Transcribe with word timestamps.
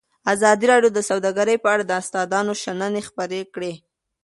ازادي 0.33 0.65
راډیو 0.71 0.91
د 0.95 0.99
سوداګري 1.09 1.55
په 1.63 1.67
اړه 1.73 1.83
د 1.87 1.91
استادانو 2.01 2.53
شننې 2.63 3.01
خپرې 3.07 3.41
کړي. 3.53 3.73